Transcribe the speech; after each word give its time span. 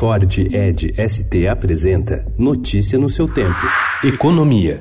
Ford 0.00 0.38
Ed 0.50 0.94
ST 0.96 1.46
apresenta 1.46 2.24
Notícia 2.38 2.98
no 2.98 3.10
seu 3.10 3.28
tempo. 3.28 3.60
Economia. 4.02 4.80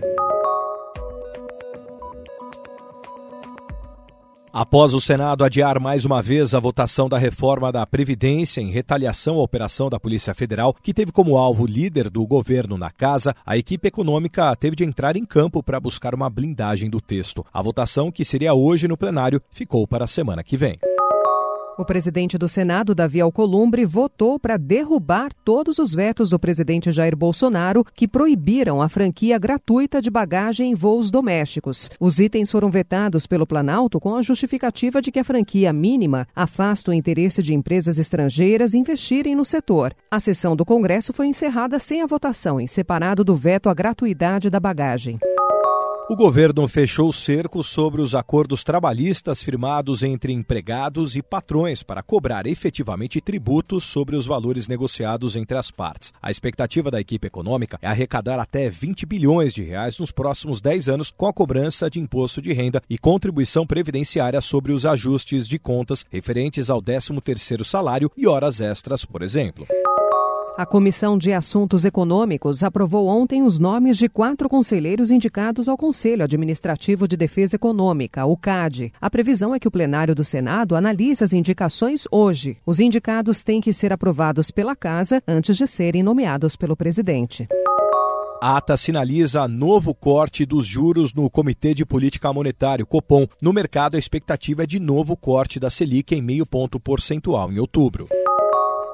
Após 4.54 4.94
o 4.94 5.02
Senado 5.02 5.44
adiar 5.44 5.78
mais 5.78 6.05
uma 6.05 6.21
vez 6.21 6.54
a 6.54 6.60
votação 6.62 7.10
da 7.10 7.18
reforma 7.18 7.70
da 7.70 7.86
Previdência 7.86 8.62
em 8.62 8.71
retaliação 8.71 9.36
à 9.36 9.44
operação 9.44 9.90
da 9.90 10.00
Polícia 10.00 10.34
Federal, 10.34 10.74
que 10.82 10.94
teve 10.94 11.12
como 11.12 11.36
alvo 11.36 11.65
líder 11.65 12.10
do 12.10 12.26
governo 12.26 12.78
na 12.78 12.90
casa, 12.90 13.36
a 13.46 13.58
equipe 13.58 13.90
econômica 13.90 14.56
teve 14.56 14.78
de 14.78 14.86
entrar 14.86 15.17
em 15.17 15.26
campo 15.26 15.62
para 15.62 15.81
buscar 15.81 16.16
uma 16.16 16.30
blindagem 16.30 16.90
do 16.90 17.02
texto. 17.02 17.45
A 17.52 17.62
votação, 17.62 18.09
que 18.09 18.23
seria 18.23 18.54
hoje 18.54 18.88
no 18.88 18.95
plenário, 18.95 19.41
ficou 19.52 19.86
para 19.86 20.05
a 20.05 20.08
semana 20.08 20.45
que 20.45 20.55
vem. 20.55 20.80
O 21.80 21.85
presidente 21.85 22.38
do 22.38 22.49
Senado, 22.49 22.93
Davi 22.93 23.21
Alcolumbre, 23.21 23.85
votou 23.85 24.38
para 24.38 24.57
derrubar 24.57 25.31
todos 25.45 25.79
os 25.79 25.93
vetos 25.93 26.29
do 26.29 26.38
presidente 26.38 26.91
Jair 26.91 27.15
Bolsonaro 27.15 27.85
que 27.95 28.05
proibiram 28.05 28.81
a 28.81 28.89
franquia 28.89 29.39
gratuita 29.39 30.01
de 30.01 30.09
bagagem 30.09 30.71
em 30.71 30.75
voos 30.75 31.09
domésticos. 31.09 31.89
Os 31.97 32.20
itens 32.20 32.51
foram 32.51 32.70
vetados 32.70 33.25
pelo 33.25 33.47
Planalto 33.47 33.97
com 33.97 34.13
a 34.13 34.21
justificativa 34.21 35.01
de 35.01 35.09
que 35.09 35.20
a 35.20 35.23
franquia 35.23 35.71
mínima 35.71 36.27
afasta 36.35 36.91
o 36.91 36.93
interesse 36.93 37.41
de 37.41 37.53
empresas 37.53 37.98
estrangeiras 37.98 38.73
investirem 38.73 39.34
no 39.34 39.45
setor. 39.45 39.95
A 40.11 40.20
sessão 40.20 40.57
do 40.57 40.65
Congresso 40.65 41.13
foi 41.13 41.27
encerrada 41.27 41.79
sem 41.79 42.01
a 42.01 42.05
votação, 42.05 42.59
em 42.59 42.67
separado 42.67 43.23
do 43.23 43.37
veto 43.37 43.70
à 43.70 43.73
gratuidade 43.73 44.49
da 44.49 44.59
bagagem. 44.59 45.17
O 46.09 46.16
governo 46.16 46.68
fechou 46.68 47.09
o 47.09 47.13
cerco 47.13 47.63
sobre 47.63 48.02
os 48.02 48.16
acordos 48.16 48.63
trabalhistas 48.63 49.44
firmados 49.44 50.02
entre 50.02 50.34
empregados 50.34 51.16
e 51.16 51.22
patrões 51.22 51.84
para 51.84 52.02
cobrar 52.02 52.48
efetivamente 52.48 53.22
tributos 53.22 53.84
sobre 53.84 54.16
os 54.16 54.26
valores 54.26 54.68
negociados 54.68 55.35
entre 55.35 55.55
as 55.55 55.70
partes. 55.70 56.12
A 56.20 56.32
expectativa 56.32 56.90
da 56.90 56.99
equipe 56.99 57.27
econômica 57.27 57.77
é 57.80 57.88
arrecadar 57.88 58.40
até 58.40 58.72
20 58.72 59.05
bilhões 59.05 59.54
de 59.54 59.62
reais 59.62 59.99
nos 59.99 60.12
próximos 60.12 60.60
10 60.60 60.90
anos 60.90 61.13
com 61.16 61.27
a 61.27 61.34
cobrança 61.34 61.91
de 61.91 61.99
imposto 61.99 62.41
de 62.41 62.54
renda 62.54 62.82
e 62.90 62.98
contribuição 62.98 63.68
previdenciária 63.68 64.42
sobre 64.42 64.72
os 64.72 64.88
ajustes 64.88 65.48
de 65.48 65.60
contas 65.60 66.04
referentes 66.10 66.72
ao 66.72 66.82
13º 66.82 67.64
salário 67.64 68.12
e 68.18 68.26
horas 68.26 68.60
extras, 68.60 69.06
por 69.06 69.22
exemplo. 69.22 69.68
A 70.60 70.66
Comissão 70.66 71.18
de 71.18 71.32
Assuntos 71.32 71.86
Econômicos 71.86 72.66
aprovou 72.66 73.08
ontem 73.08 73.44
os 73.44 73.60
nomes 73.60 73.98
de 73.98 74.10
quatro 74.10 74.50
conselheiros 74.50 75.10
indicados 75.10 75.70
ao 75.70 75.78
Conselho 75.78 76.22
Administrativo 76.22 77.08
de 77.08 77.16
Defesa 77.16 77.56
Econômica, 77.56 78.26
o 78.26 78.36
CAD. 78.36 78.92
A 79.00 79.10
previsão 79.10 79.56
é 79.56 79.60
que 79.60 79.70
o 79.70 79.72
plenário 79.72 80.14
do 80.14 80.22
Senado 80.22 80.76
analise 80.76 81.24
as 81.24 81.32
indicações 81.32 82.04
hoje. 82.12 82.58
Os 82.66 82.82
indicados 82.82 83.42
têm 83.42 83.62
que 83.62 83.72
ser 83.72 83.94
aprovados 83.94 84.52
pela 84.52 84.76
Casa 84.76 85.24
antes 85.26 85.56
de 85.56 85.66
serem 85.66 86.04
nomeados 86.04 86.58
pelo 86.58 86.76
presidente. 86.76 87.48
A 88.42 88.58
ata 88.58 88.76
sinaliza 88.76 89.48
novo 89.48 89.96
corte 89.96 90.46
dos 90.46 90.68
juros 90.68 91.14
no 91.14 91.30
Comitê 91.30 91.73
de 91.73 91.86
Política 91.86 92.34
Monetária, 92.34 92.86
Copom. 92.86 93.26
No 93.42 93.54
mercado, 93.54 93.96
a 93.96 93.98
expectativa 93.98 94.64
é 94.64 94.68
de 94.68 94.78
novo 94.78 95.16
corte 95.16 95.58
da 95.58 95.70
Selic 95.70 96.14
em 96.14 96.22
meio 96.22 96.46
ponto 96.46 96.82
percentual 96.82 97.50
em 97.50 97.60
outubro. 97.60 98.10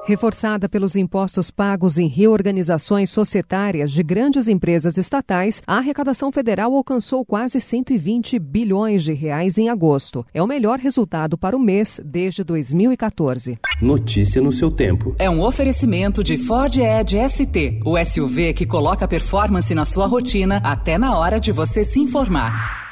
Reforçada 0.06 0.68
pelos 0.68 0.94
impostos 0.94 1.50
pagos 1.50 1.98
em 1.98 2.06
reorganizações 2.06 3.10
societárias 3.10 3.90
de 3.90 4.04
grandes 4.04 4.46
empresas 4.46 4.96
estatais, 4.96 5.64
a 5.66 5.78
arrecadação 5.78 6.30
federal 6.30 6.72
alcançou 6.76 7.24
quase 7.24 7.60
120 7.60 8.38
bilhões 8.38 9.02
de 9.02 9.12
reais 9.12 9.58
em 9.58 9.68
agosto. 9.68 10.24
É 10.32 10.40
o 10.40 10.46
melhor 10.46 10.78
resultado 10.78 11.36
para 11.36 11.56
o 11.56 11.60
mês 11.60 12.00
desde 12.04 12.44
2014. 12.44 13.58
Notícia 13.82 14.40
no 14.40 14.52
seu 14.52 14.70
tempo. 14.70 15.12
É 15.18 15.28
um 15.28 15.42
oferecimento 15.42 16.22
de 16.22 16.38
Ford 16.38 16.76
Edge 16.76 17.18
ST, 17.28 17.80
o 17.84 17.98
SUV 18.04 18.54
que 18.54 18.64
coloca 18.64 19.08
performance 19.08 19.74
na 19.74 19.84
sua 19.84 20.06
rotina 20.06 20.60
até 20.62 20.96
na 20.96 21.18
hora 21.18 21.40
de 21.40 21.50
você 21.50 21.82
se 21.82 21.98
informar. 21.98 22.85